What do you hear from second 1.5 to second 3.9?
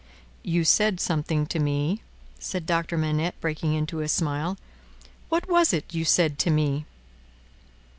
me," said Doctor Manette, breaking